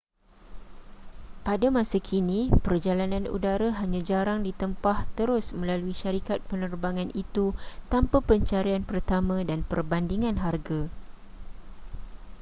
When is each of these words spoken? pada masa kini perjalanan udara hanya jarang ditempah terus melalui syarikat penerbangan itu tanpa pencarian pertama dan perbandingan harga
pada 1.47 1.67
masa 1.77 1.99
kini 2.09 2.41
perjalanan 2.65 3.25
udara 3.35 3.69
hanya 3.81 4.01
jarang 4.09 4.39
ditempah 4.47 4.99
terus 5.17 5.45
melalui 5.59 5.93
syarikat 6.01 6.39
penerbangan 6.49 7.09
itu 7.23 7.45
tanpa 7.91 8.17
pencarian 8.29 8.81
pertama 8.91 9.37
dan 9.49 9.59
perbandingan 9.71 10.35
harga 10.45 10.81